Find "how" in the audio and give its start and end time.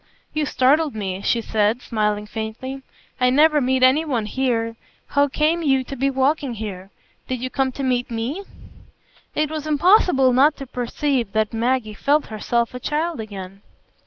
5.09-5.27